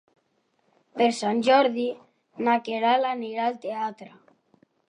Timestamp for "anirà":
3.13-3.47